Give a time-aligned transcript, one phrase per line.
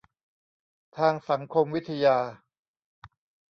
[0.97, 2.17] ทางสังคมวิทยา